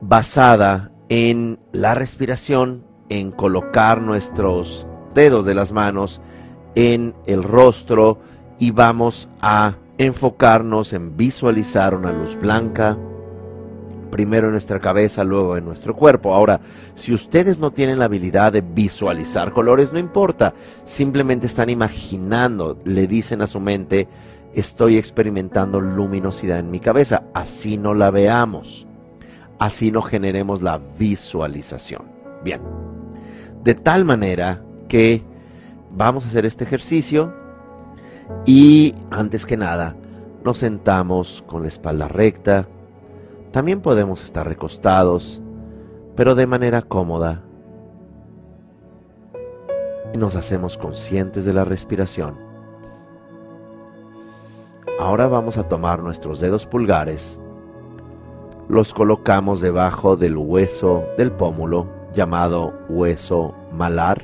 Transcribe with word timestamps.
basada 0.00 0.90
en 1.08 1.58
la 1.72 1.94
respiración, 1.94 2.84
en 3.08 3.30
colocar 3.32 4.02
nuestros 4.02 4.86
dedos 5.14 5.46
de 5.46 5.54
las 5.54 5.72
manos 5.72 6.20
en 6.74 7.14
el 7.26 7.42
rostro 7.42 8.18
y 8.58 8.70
vamos 8.70 9.28
a 9.40 9.76
enfocarnos 9.98 10.92
en 10.92 11.16
visualizar 11.16 11.94
una 11.94 12.12
luz 12.12 12.38
blanca, 12.38 12.98
primero 14.10 14.48
en 14.48 14.52
nuestra 14.52 14.80
cabeza, 14.80 15.24
luego 15.24 15.56
en 15.56 15.64
nuestro 15.64 15.96
cuerpo. 15.96 16.34
Ahora, 16.34 16.60
si 16.94 17.14
ustedes 17.14 17.58
no 17.58 17.70
tienen 17.70 17.98
la 17.98 18.04
habilidad 18.06 18.52
de 18.52 18.60
visualizar 18.60 19.52
colores, 19.52 19.92
no 19.92 19.98
importa, 19.98 20.54
simplemente 20.84 21.46
están 21.46 21.70
imaginando, 21.70 22.78
le 22.84 23.06
dicen 23.06 23.40
a 23.40 23.46
su 23.46 23.60
mente, 23.60 24.06
estoy 24.54 24.98
experimentando 24.98 25.80
luminosidad 25.80 26.58
en 26.58 26.70
mi 26.70 26.80
cabeza, 26.80 27.24
así 27.32 27.78
no 27.78 27.94
la 27.94 28.10
veamos 28.10 28.86
así 29.58 29.90
no 29.90 30.02
generemos 30.02 30.62
la 30.62 30.78
visualización. 30.98 32.02
Bien, 32.44 32.60
de 33.64 33.74
tal 33.74 34.04
manera 34.04 34.62
que 34.88 35.22
vamos 35.90 36.24
a 36.24 36.28
hacer 36.28 36.46
este 36.46 36.64
ejercicio 36.64 37.34
y 38.44 38.94
antes 39.10 39.46
que 39.46 39.56
nada 39.56 39.96
nos 40.44 40.58
sentamos 40.58 41.42
con 41.46 41.62
la 41.62 41.68
espalda 41.68 42.08
recta. 42.08 42.66
También 43.50 43.80
podemos 43.80 44.22
estar 44.22 44.46
recostados, 44.46 45.40
pero 46.14 46.34
de 46.34 46.46
manera 46.46 46.82
cómoda. 46.82 47.42
Nos 50.14 50.36
hacemos 50.36 50.78
conscientes 50.78 51.44
de 51.44 51.52
la 51.52 51.64
respiración. 51.64 52.38
Ahora 55.00 55.26
vamos 55.26 55.58
a 55.58 55.68
tomar 55.68 56.02
nuestros 56.02 56.40
dedos 56.40 56.66
pulgares 56.66 57.40
los 58.68 58.92
colocamos 58.92 59.60
debajo 59.60 60.16
del 60.16 60.36
hueso 60.36 61.04
del 61.16 61.30
pómulo 61.30 61.86
llamado 62.12 62.72
hueso 62.88 63.54
malar 63.72 64.22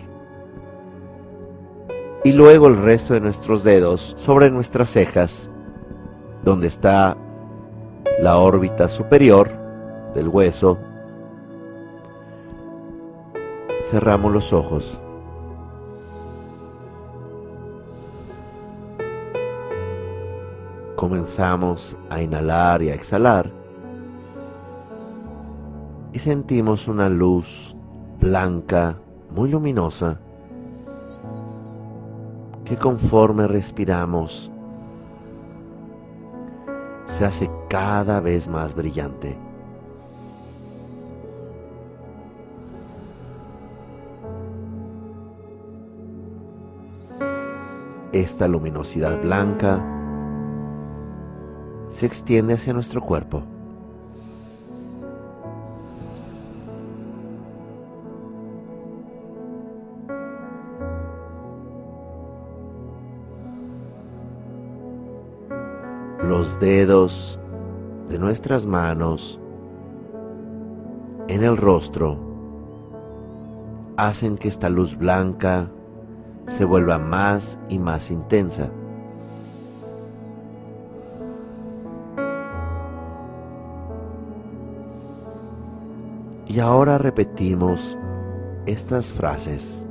y 2.25 2.33
luego 2.33 2.69
el 2.69 2.77
resto 2.77 3.15
de 3.15 3.21
nuestros 3.21 3.65
dedos 3.65 4.17
sobre 4.19 4.51
nuestras 4.51 4.91
cejas 4.91 5.51
donde 6.43 6.69
está 6.69 7.17
la 8.21 8.39
órbita 8.39 8.89
superior 8.89 9.51
del 10.15 10.29
hueso. 10.29 10.79
Cerramos 13.91 14.33
los 14.33 14.53
ojos. 14.53 14.99
Comenzamos 20.97 21.97
a 22.11 22.23
inhalar 22.23 22.83
y 22.83 22.91
a 22.91 22.95
exhalar 22.95 23.62
y 26.13 26.19
sentimos 26.19 26.89
una 26.89 27.09
luz 27.09 27.75
blanca, 28.21 28.99
muy 29.31 29.51
luminosa, 29.51 30.21
que 32.65 32.77
conforme 32.77 33.47
respiramos 33.49 34.53
se 37.07 37.25
hace 37.25 37.51
cada 37.69 38.21
vez 38.21 38.49
más 38.49 38.75
brillante. 38.75 39.37
Esta 48.13 48.47
luminosidad 48.47 49.21
blanca 49.23 49.83
se 51.89 52.07
extiende 52.07 52.55
hacia 52.55 52.75
nuestro 52.75 53.01
cuerpo. 53.01 53.43
Dedos 66.63 67.41
de 68.09 68.21
nuestras 68.21 68.67
manos 68.67 69.41
en 71.27 71.43
el 71.43 71.57
rostro 71.57 72.17
hacen 73.97 74.39
que 74.39 74.47
esta 74.47 74.69
luz 74.69 74.97
blanca 74.97 75.69
se 76.47 76.65
vuelva 76.65 76.99
más 76.99 77.59
y 77.69 77.81
más 77.81 78.13
intensa. 78.13 78.71
Y 86.47 86.61
ahora 86.61 86.97
repetimos 86.97 87.99
estas 88.67 89.13
frases. 89.13 89.85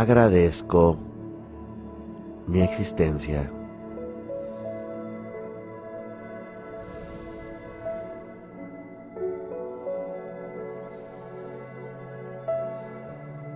Agradezco 0.00 0.98
mi 2.46 2.60
existencia. 2.60 3.50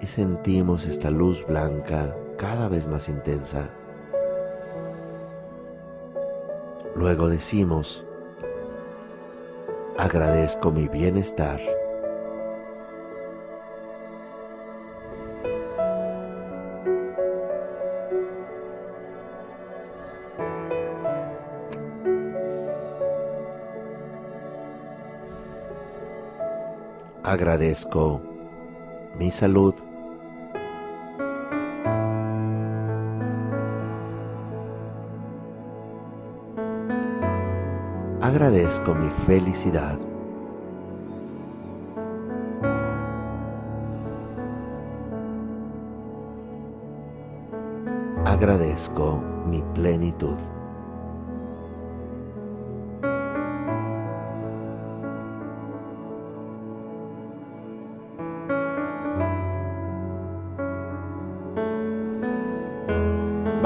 Y 0.01 0.06
sentimos 0.06 0.87
esta 0.87 1.11
luz 1.11 1.47
blanca 1.47 2.17
cada 2.39 2.69
vez 2.69 2.89
más 2.89 3.11
intensa. 3.11 3.69
Luego 6.97 7.28
decimos, 7.28 8.07
agradezco 9.99 10.71
mi 10.71 10.89
bienestar. 10.89 11.80
Agradezco 27.22 28.21
mi 29.17 29.31
salud. 29.31 29.75
Agradezco 38.21 38.95
mi 38.95 39.09
felicidad. 39.09 39.99
Agradezco 48.25 49.21
mi 49.45 49.63
plenitud. 49.75 50.59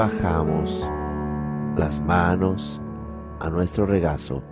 Bajamos 0.05 0.87
las 1.77 1.99
manos 1.99 2.79
a 3.39 3.49
nuestro 3.49 3.87
regazo 3.87 4.43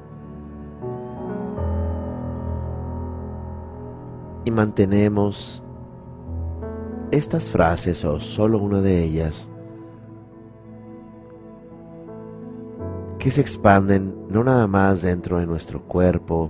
y 4.45 4.49
mantenemos 4.49 5.63
estas 7.11 7.51
frases 7.51 8.03
o 8.03 8.19
solo 8.19 8.57
una 8.57 8.81
de 8.81 9.03
ellas 9.03 9.47
que 13.19 13.29
se 13.29 13.41
expanden 13.41 14.25
no 14.29 14.43
nada 14.43 14.65
más 14.65 15.03
dentro 15.03 15.37
de 15.37 15.45
nuestro 15.45 15.83
cuerpo, 15.83 16.49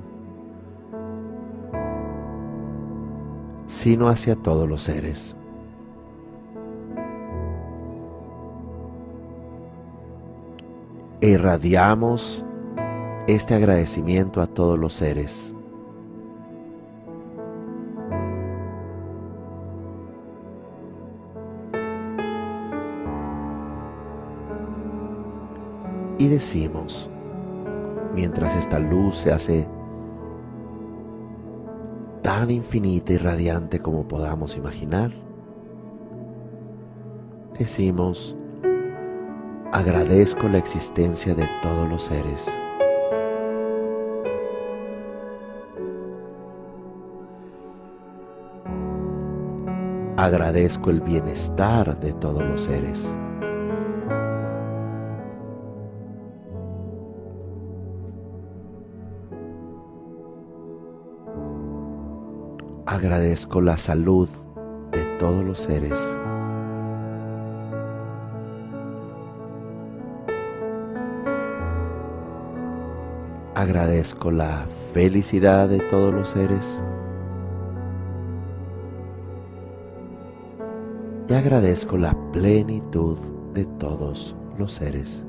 sino 3.67 4.07
hacia 4.07 4.37
todos 4.37 4.67
los 4.67 4.83
seres. 4.83 5.35
Irradiamos 11.29 12.45
este 13.27 13.53
agradecimiento 13.53 14.41
a 14.41 14.47
todos 14.47 14.77
los 14.77 14.93
seres. 14.93 15.55
Y 26.17 26.27
decimos, 26.27 27.09
mientras 28.13 28.55
esta 28.55 28.79
luz 28.79 29.15
se 29.15 29.31
hace 29.31 29.67
tan 32.21 32.51
infinita 32.51 33.13
y 33.13 33.17
radiante 33.17 33.79
como 33.79 34.07
podamos 34.07 34.55
imaginar, 34.55 35.11
decimos, 37.57 38.37
agradezco 39.73 40.47
la 40.47 40.59
existencia 40.59 41.33
de 41.33 41.49
todos 41.63 41.89
los 41.89 42.03
seres. 42.03 42.47
Agradezco 50.15 50.91
el 50.91 51.01
bienestar 51.01 51.99
de 51.99 52.13
todos 52.13 52.43
los 52.43 52.61
seres. 52.61 53.11
Agradezco 62.85 63.59
la 63.59 63.77
salud 63.77 64.29
de 64.91 65.03
todos 65.17 65.43
los 65.43 65.61
seres. 65.61 66.22
Agradezco 73.63 74.29
la 74.29 74.65
felicidad 74.93 75.69
de 75.69 75.79
todos 75.79 76.13
los 76.13 76.31
seres. 76.31 76.83
Y 81.29 81.33
agradezco 81.33 81.97
la 81.97 82.13
plenitud 82.33 83.17
de 83.53 83.63
todos 83.79 84.35
los 84.57 84.73
seres. 84.73 85.23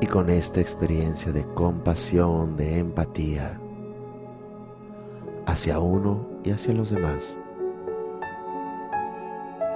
y 0.00 0.06
con 0.06 0.28
esta 0.28 0.60
experiencia 0.60 1.32
de 1.32 1.44
compasión, 1.54 2.56
de 2.56 2.78
empatía 2.78 3.58
hacia 5.46 5.78
uno 5.78 6.26
y 6.44 6.50
hacia 6.50 6.74
los 6.74 6.90
demás, 6.90 7.38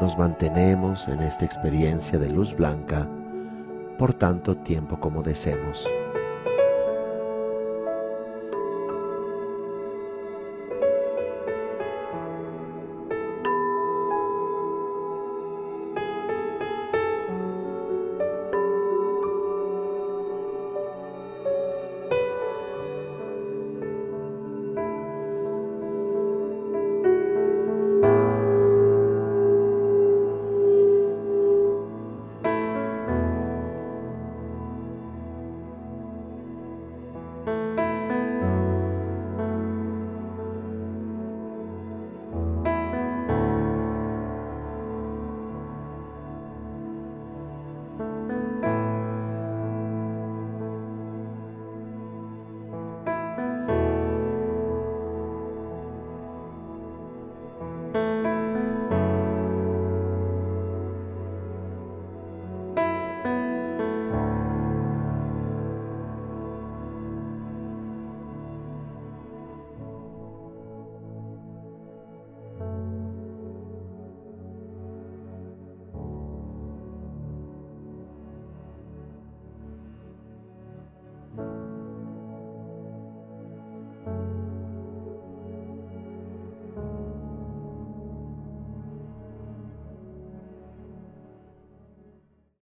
nos 0.00 0.16
mantenemos 0.16 1.08
en 1.08 1.20
esta 1.20 1.44
experiencia 1.44 2.18
de 2.18 2.28
luz 2.28 2.54
blanca 2.54 3.08
por 3.98 4.14
tanto 4.14 4.56
tiempo 4.56 5.00
como 5.00 5.22
deseemos. 5.22 5.88